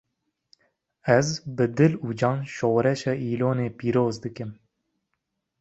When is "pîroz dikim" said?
3.77-4.51